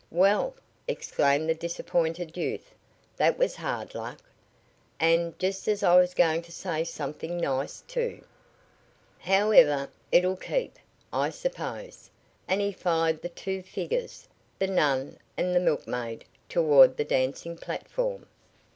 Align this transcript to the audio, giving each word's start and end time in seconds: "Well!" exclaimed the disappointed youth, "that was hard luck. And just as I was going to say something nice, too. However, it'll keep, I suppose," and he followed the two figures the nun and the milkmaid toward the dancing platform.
"Well!" 0.09 0.55
exclaimed 0.87 1.47
the 1.47 1.53
disappointed 1.53 2.35
youth, 2.35 2.73
"that 3.17 3.37
was 3.37 3.55
hard 3.57 3.93
luck. 3.93 4.17
And 4.99 5.37
just 5.37 5.67
as 5.67 5.83
I 5.83 5.95
was 5.95 6.15
going 6.15 6.41
to 6.41 6.51
say 6.51 6.83
something 6.83 7.37
nice, 7.37 7.81
too. 7.81 8.23
However, 9.19 9.91
it'll 10.11 10.37
keep, 10.37 10.79
I 11.13 11.29
suppose," 11.29 12.09
and 12.47 12.61
he 12.61 12.71
followed 12.71 13.21
the 13.21 13.29
two 13.29 13.61
figures 13.61 14.27
the 14.57 14.65
nun 14.65 15.19
and 15.37 15.53
the 15.55 15.59
milkmaid 15.59 16.25
toward 16.49 16.97
the 16.97 17.05
dancing 17.05 17.55
platform. 17.55 18.25